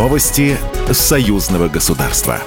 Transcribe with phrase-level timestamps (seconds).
[0.00, 0.56] Новости
[0.90, 2.40] союзного государства.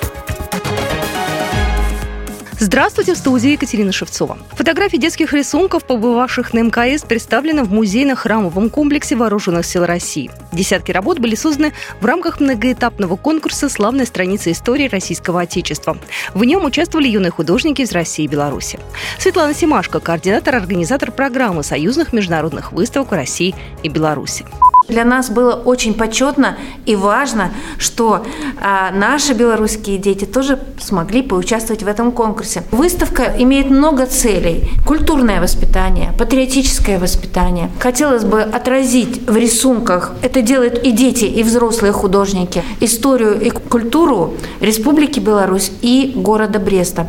[2.57, 4.39] Здравствуйте, в студии Екатерина Шевцова.
[4.53, 10.31] Фотографии детских рисунков, побывавших на МКС, представлены в музейно-храмовом комплексе Вооруженных сил России.
[10.51, 15.95] Десятки работ были созданы в рамках многоэтапного конкурса «Славная страница истории российского Отечества».
[16.33, 18.79] В нем участвовали юные художники из России и Беларуси.
[19.19, 24.43] Светлана Симашко, координатор-организатор программы союзных международных выставок России и Беларуси.
[24.87, 28.25] Для нас было очень почетно и важно, что
[28.61, 32.63] а, наши белорусские дети тоже смогли поучаствовать в этом конкурсе.
[32.71, 34.69] Выставка имеет много целей.
[34.85, 37.69] Культурное воспитание, патриотическое воспитание.
[37.79, 44.33] Хотелось бы отразить в рисунках, это делают и дети, и взрослые художники, историю и культуру
[44.59, 47.07] Республики Беларусь и города Бреста.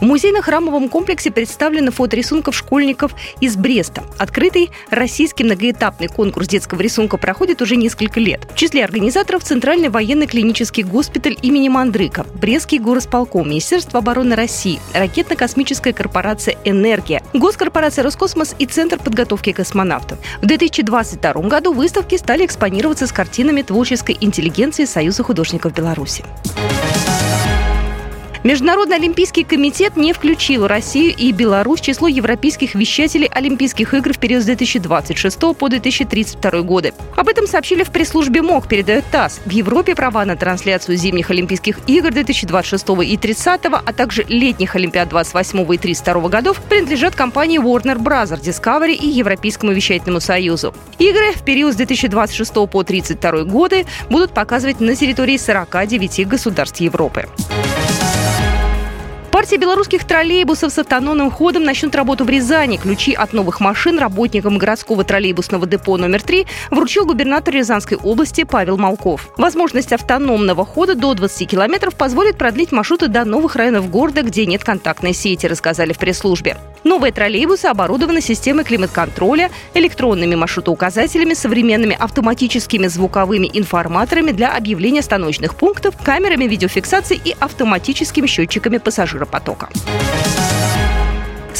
[0.00, 4.04] В музейно-храмовом комплексе представлены фоторисунков школьников из Бреста.
[4.16, 8.46] Открытый российский многоэтапный конкурс детского рисунка проходит уже несколько лет.
[8.52, 15.92] В числе организаторов Центральный военный клинический госпиталь имени Мандрыка, Брестский горосполком, Министерство обороны России, ракетно-космическая
[15.92, 20.18] корпорация «Энергия», Госкорпорация «Роскосмос» и Центр подготовки космонавтов.
[20.40, 26.24] В 2022 году выставки стали экспонироваться с картинами творческой интеллигенции Союза художников Беларуси.
[28.48, 34.18] Международный олимпийский комитет не включил Россию и Беларусь в число европейских вещателей Олимпийских игр в
[34.18, 36.94] период с 2026 по 2032 годы.
[37.14, 39.40] Об этом сообщили в пресс-службе МОК, передает ТАСС.
[39.44, 45.10] В Европе права на трансляцию зимних Олимпийских игр 2026 и 30, а также летних Олимпиад
[45.10, 48.40] 28 и 32 годов принадлежат компании Warner Bros.
[48.40, 50.72] Discovery и Европейскому вещательному союзу.
[50.98, 57.28] Игры в период с 2026 по 32 годы будут показывать на территории 49 государств Европы.
[59.38, 62.76] Партия белорусских троллейбусов с автономным ходом начнут работу в Рязани.
[62.76, 68.78] Ключи от новых машин работникам городского троллейбусного депо номер 3 вручил губернатор Рязанской области Павел
[68.78, 69.32] Малков.
[69.36, 74.64] Возможность автономного хода до 20 километров позволит продлить маршруты до новых районов города, где нет
[74.64, 76.56] контактной сети, рассказали в пресс-службе.
[76.84, 85.94] Новые троллейбусы оборудованы системой климат-контроля, электронными маршрутоуказателями, современными автоматическими звуковыми информаторами для объявления станочных пунктов,
[86.02, 89.68] камерами видеофиксации и автоматическими счетчиками пассажиров потока.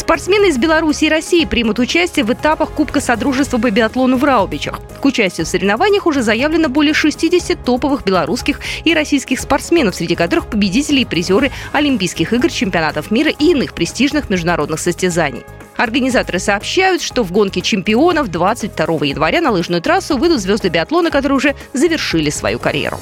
[0.09, 4.81] Спортсмены из Беларуси и России примут участие в этапах Кубка Содружества по биатлону в Раубичах.
[5.03, 10.47] К участию в соревнованиях уже заявлено более 60 топовых белорусских и российских спортсменов, среди которых
[10.47, 15.43] победители и призеры Олимпийских игр, чемпионатов мира и иных престижных международных состязаний.
[15.77, 21.37] Организаторы сообщают, что в гонке чемпионов 22 января на лыжную трассу выйдут звезды биатлона, которые
[21.37, 22.99] уже завершили свою карьеру.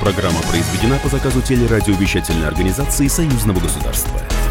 [0.00, 4.18] Программа произведена по заказу телерадиовещательной организации Союзного государства.